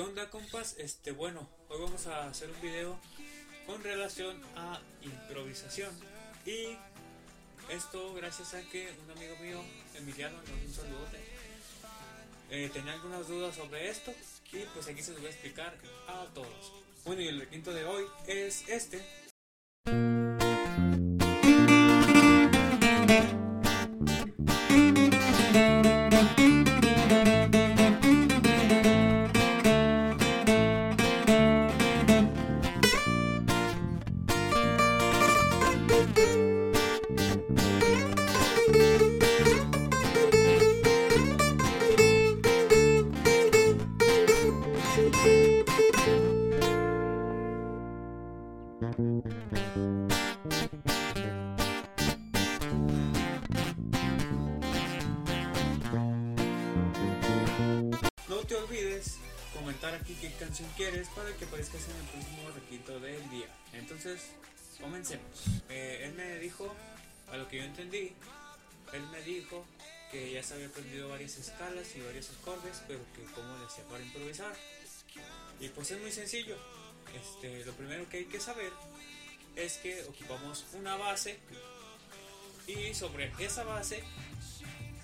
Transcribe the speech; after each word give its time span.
¿Qué 0.00 0.06
onda 0.06 0.30
compas? 0.30 0.76
Este, 0.78 1.12
bueno, 1.12 1.46
hoy 1.68 1.78
vamos 1.78 2.06
a 2.06 2.26
hacer 2.26 2.48
un 2.48 2.58
video 2.62 2.98
con 3.66 3.84
relación 3.84 4.42
a 4.56 4.80
improvisación 5.02 5.90
y 6.46 6.74
esto 7.68 8.14
gracias 8.14 8.54
a 8.54 8.62
que 8.62 8.94
un 9.04 9.10
amigo 9.10 9.36
mío, 9.42 9.62
Emiliano, 9.94 10.38
un 10.38 10.72
saludote, 10.72 11.18
eh, 12.48 12.70
tenía 12.72 12.94
algunas 12.94 13.28
dudas 13.28 13.54
sobre 13.54 13.90
esto 13.90 14.14
y 14.50 14.60
pues 14.72 14.88
aquí 14.88 15.02
se 15.02 15.10
los 15.10 15.20
voy 15.20 15.28
a 15.28 15.32
explicar 15.32 15.76
a 16.08 16.24
todos. 16.32 16.72
Bueno, 17.04 17.20
y 17.20 17.28
el 17.28 17.38
requinto 17.38 17.70
de 17.74 17.84
hoy 17.84 18.06
es 18.26 18.66
este. 18.70 19.04
No 48.80 48.86
te 58.46 58.56
olvides 58.56 59.18
comentar 59.52 59.94
aquí 59.94 60.16
qué 60.18 60.32
canción 60.38 60.66
quieres 60.78 61.08
para 61.08 61.30
que 61.34 61.44
aparezcas 61.44 61.82
en 61.90 61.96
el 61.96 62.06
próximo 62.06 62.50
requinto 62.54 62.98
del 63.00 63.28
día. 63.28 63.48
Entonces, 63.74 64.30
comencemos. 64.80 65.26
Eh, 65.68 66.04
él 66.04 66.14
me 66.14 66.38
dijo, 66.38 66.74
a 67.30 67.36
lo 67.36 67.46
que 67.48 67.58
yo 67.58 67.64
entendí, 67.64 68.14
él 68.94 69.02
me 69.12 69.20
dijo 69.20 69.66
que 70.10 70.32
ya 70.32 70.42
se 70.42 70.54
había 70.54 70.68
aprendido 70.68 71.10
varias 71.10 71.36
escalas 71.36 71.94
y 71.96 72.00
varios 72.00 72.30
acordes, 72.30 72.80
pero 72.88 73.00
que 73.14 73.24
cómo 73.34 73.58
le 73.58 73.66
hacía 73.66 73.84
para 73.84 74.02
improvisar. 74.02 74.56
Y 75.60 75.68
pues 75.68 75.90
es 75.90 76.00
muy 76.00 76.12
sencillo. 76.12 76.56
Este, 77.14 77.64
lo 77.64 77.72
primero 77.72 78.08
que 78.08 78.18
hay 78.18 78.24
que 78.24 78.40
saber 78.40 78.72
es 79.56 79.78
que 79.78 80.02
ocupamos 80.04 80.66
una 80.74 80.96
base 80.96 81.38
y 82.66 82.94
sobre 82.94 83.32
esa 83.38 83.64
base 83.64 84.02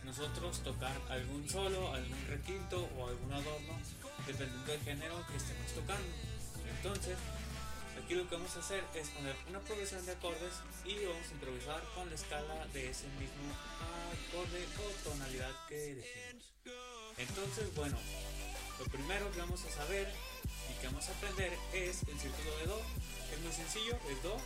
nosotros 0.04 0.62
tocar 0.62 0.96
algún 1.08 1.48
solo, 1.48 1.92
algún 1.92 2.26
requinto 2.28 2.88
o 2.96 3.08
algún 3.08 3.32
adorno, 3.32 3.78
dependiendo 4.26 4.72
del 4.72 4.80
género 4.82 5.26
que 5.26 5.36
estemos 5.36 5.72
tocando. 5.72 6.08
Entonces, 6.76 7.18
aquí 8.02 8.14
lo 8.14 8.28
que 8.28 8.36
vamos 8.36 8.54
a 8.56 8.60
hacer 8.60 8.84
es 8.94 9.08
poner 9.08 9.34
una 9.48 9.58
progresión 9.60 10.06
de 10.06 10.12
acordes 10.12 10.54
y 10.84 11.04
vamos 11.04 11.26
a 11.28 11.32
improvisar 11.32 11.82
con 11.94 12.08
la 12.08 12.14
escala 12.14 12.66
de 12.72 12.90
ese 12.90 13.08
mismo 13.18 13.50
acorde 14.30 14.64
o 14.78 15.10
tonalidad 15.10 15.52
que 15.68 15.92
elegimos. 15.92 16.54
Entonces, 17.18 17.74
bueno, 17.74 17.98
lo 18.78 18.84
primero 18.84 19.32
que 19.32 19.38
vamos 19.40 19.64
a 19.64 19.70
saber 19.70 20.12
y 20.70 20.80
que 20.80 20.86
vamos 20.86 21.08
a 21.08 21.12
aprender 21.12 21.52
es 21.72 22.02
el 22.08 22.18
círculo 22.18 22.56
de 22.58 22.66
Do. 22.66 22.80
Es 23.32 23.40
muy 23.40 23.52
sencillo, 23.52 23.98
es 24.10 24.22
Do. 24.22 24.36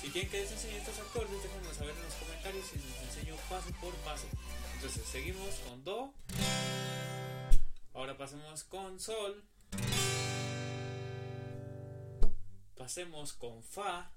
Si 0.00 0.08
quieren 0.10 0.30
que 0.30 0.40
les 0.40 0.52
enseñe 0.52 0.76
estos 0.76 0.98
acordes, 0.98 1.42
déjenme 1.42 1.74
saber 1.74 1.94
en 1.96 2.02
los 2.04 2.14
comentarios 2.14 2.64
y 2.74 2.78
les 2.78 3.02
enseño 3.08 3.36
paso 3.48 3.70
por 3.80 3.94
paso. 3.96 4.26
Entonces, 4.74 5.02
seguimos 5.10 5.54
con 5.66 5.82
Do. 5.84 6.12
Ahora 7.94 8.16
pasemos 8.16 8.62
con 8.64 9.00
Sol. 9.00 9.42
Pasemos 12.76 13.32
con 13.32 13.62
Fa. 13.62 14.12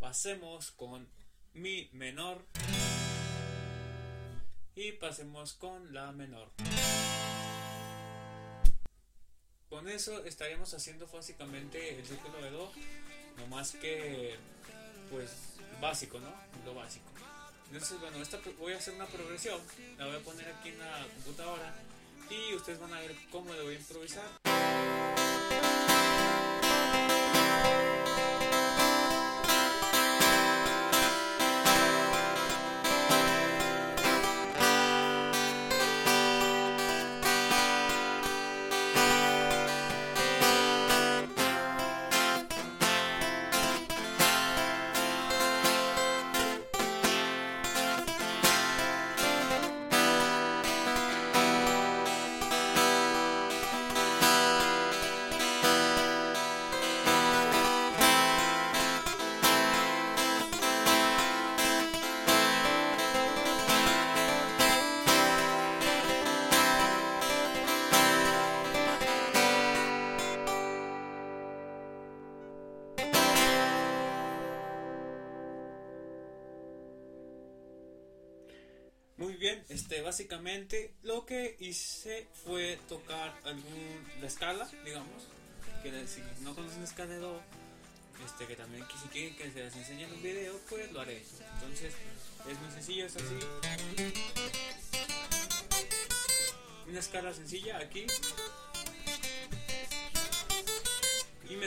Pasemos 0.00 0.70
con 0.72 1.08
Mi 1.52 1.88
menor. 1.92 2.46
Y 4.78 4.92
pasemos 4.92 5.54
con 5.54 5.94
La 5.94 6.12
menor. 6.12 6.50
Con 9.70 9.88
eso 9.88 10.22
estaríamos 10.26 10.74
haciendo 10.74 11.06
básicamente 11.06 11.98
el 11.98 12.04
círculo 12.04 12.42
de 12.42 12.50
Do, 12.50 12.70
no 13.38 13.46
más 13.46 13.72
que 13.72 14.36
pues 15.10 15.30
básico, 15.80 16.20
¿no? 16.20 16.30
Lo 16.66 16.74
básico. 16.74 17.06
Entonces, 17.72 17.98
bueno, 18.00 18.18
esta 18.18 18.38
voy 18.58 18.74
a 18.74 18.76
hacer 18.76 18.94
una 18.94 19.06
progresión, 19.06 19.58
la 19.96 20.08
voy 20.08 20.16
a 20.16 20.20
poner 20.20 20.46
aquí 20.46 20.68
en 20.68 20.78
la 20.78 21.06
computadora 21.14 21.74
y 22.28 22.54
ustedes 22.54 22.78
van 22.78 22.92
a 22.92 23.00
ver 23.00 23.16
cómo 23.30 23.54
le 23.54 23.62
voy 23.62 23.74
a 23.76 23.78
improvisar. 23.78 24.26
Muy 79.18 79.32
bien, 79.34 79.64
este, 79.70 80.02
básicamente 80.02 80.92
lo 81.02 81.24
que 81.24 81.56
hice 81.58 82.26
fue 82.44 82.78
tocar 82.86 83.34
algún, 83.44 84.06
la 84.20 84.26
escala, 84.26 84.68
digamos, 84.84 85.24
que 85.82 86.06
si 86.06 86.20
no 86.42 86.54
conocen 86.54 86.80
la 86.80 86.84
escala 86.84 87.14
de 87.14 87.20
Do, 87.20 87.40
este, 88.26 88.46
que 88.46 88.56
también 88.56 88.84
que 88.86 88.98
si 88.98 89.08
quieren 89.08 89.36
que 89.36 89.50
se 89.50 89.64
las 89.64 89.74
enseñe 89.74 90.04
en 90.04 90.12
un 90.12 90.22
video, 90.22 90.60
pues 90.68 90.92
lo 90.92 91.00
haré. 91.00 91.22
Entonces, 91.54 91.94
es 92.50 92.58
muy 92.60 92.70
sencillo, 92.70 93.06
es 93.06 93.16
así. 93.16 93.38
Una 96.86 97.00
escala 97.00 97.32
sencilla 97.32 97.78
aquí. 97.78 98.06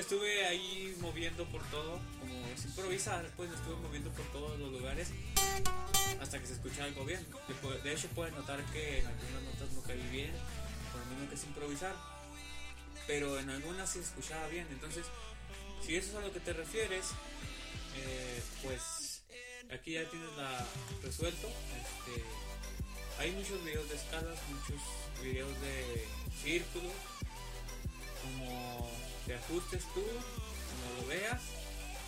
Estuve 0.10 0.44
ahí 0.48 0.98
moviendo 1.02 1.46
por 1.46 1.62
todo, 1.70 2.00
como 2.20 2.48
es 2.48 2.66
improvisar, 2.66 3.30
pues 3.38 3.48
me 3.48 3.56
estuve 3.56 3.76
moviendo 3.76 4.10
por 4.10 4.26
todos 4.32 4.58
los 4.58 4.72
lugares 4.72 5.10
hasta 6.20 6.40
que 6.40 6.48
se 6.48 6.54
escucha 6.54 6.86
algo 6.86 7.06
bien. 7.06 7.24
De 7.84 7.94
hecho, 7.94 8.08
pueden 8.16 8.34
notar 8.34 8.60
que 8.74 9.02
en 9.02 9.06
algunas 9.06 9.44
notas 9.44 9.72
no 9.72 9.84
caí 9.84 10.02
bien, 10.12 10.32
por 10.92 11.02
lo 11.02 11.06
mismo 11.12 11.30
que 11.30 11.36
es 11.36 11.44
improvisar, 11.44 11.96
pero 13.06 13.38
en 13.38 13.52
algunas 13.52 13.88
se 13.88 14.00
escuchaba 14.00 14.48
bien. 14.48 14.66
Entonces, 14.72 15.06
si 15.86 15.96
eso 15.96 16.10
es 16.10 16.16
a 16.16 16.22
lo 16.22 16.34
que 16.34 16.40
te 16.40 16.54
refieres, 16.54 17.12
eh, 17.98 18.42
pues 18.64 19.22
aquí 19.72 19.92
ya 19.92 20.10
tienes 20.10 20.36
la 20.38 20.66
resuelto. 21.04 21.48
Este, 21.48 22.24
hay 23.20 23.30
muchos 23.34 23.64
videos 23.64 23.88
de 23.88 23.96
escalas, 23.96 24.40
muchos 24.50 24.82
videos 25.22 25.62
de 25.62 26.08
círculos, 26.42 26.94
como 28.24 28.90
te 29.30 29.36
ajustes 29.36 29.84
tú, 29.94 30.02
como 30.02 31.02
lo 31.02 31.08
veas, 31.08 31.40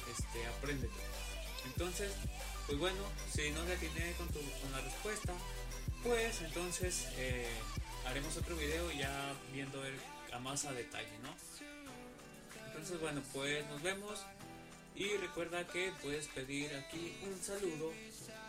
este, 0.09 0.43
apréndete. 0.47 1.01
Entonces, 1.67 2.11
pues 2.65 2.79
bueno, 2.79 2.97
si 3.31 3.51
no 3.51 3.63
le 3.63 3.75
atiné 3.75 4.13
con, 4.13 4.27
tu, 4.29 4.39
con 4.39 4.71
la 4.71 4.81
respuesta, 4.81 5.31
pues 6.03 6.41
entonces 6.41 7.09
eh, 7.17 7.45
haremos 8.07 8.35
otro 8.37 8.55
video 8.55 8.91
ya 8.93 9.35
viendo 9.53 9.85
el, 9.85 9.93
a 10.33 10.39
más 10.39 10.65
a 10.65 10.73
detalle, 10.73 11.15
¿no? 11.21 11.29
Entonces 12.65 12.99
bueno, 12.99 13.21
pues 13.33 13.67
nos 13.67 13.83
vemos 13.83 14.25
y 14.95 15.15
recuerda 15.17 15.67
que 15.67 15.93
puedes 16.01 16.25
pedir 16.25 16.73
aquí 16.73 17.19
un 17.21 17.39
saludo 17.39 17.93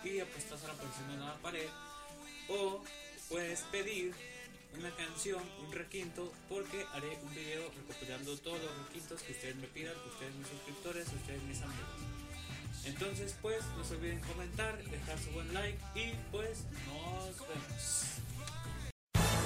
y 0.02 0.20
apostas 0.20 0.64
a 0.64 0.68
la 0.68 0.74
posición 0.74 1.10
en 1.10 1.20
la 1.20 1.34
pared 1.42 1.68
o 2.48 2.82
puedes 3.28 3.60
pedir 3.64 4.14
una 4.78 4.90
canción, 4.96 5.42
un 5.64 5.72
requinto, 5.72 6.32
porque 6.48 6.84
haré 6.92 7.18
un 7.22 7.34
video 7.34 7.70
recopilando 7.76 8.36
todos 8.38 8.60
los 8.62 8.86
requintos 8.86 9.22
que 9.22 9.32
ustedes 9.32 9.56
me 9.56 9.66
pidan, 9.68 9.94
ustedes 10.06 10.34
mis 10.34 10.48
suscriptores, 10.48 11.06
ustedes 11.08 11.42
mis 11.42 11.60
amigos. 11.62 12.12
Entonces, 12.84 13.36
pues, 13.40 13.64
no 13.76 13.84
se 13.84 13.94
olviden 13.94 14.20
comentar, 14.20 14.82
dejar 14.84 15.18
su 15.18 15.30
buen 15.30 15.52
like 15.54 15.78
y 15.94 16.14
pues 16.30 16.64
nos 16.86 17.38
vemos. 17.48 18.91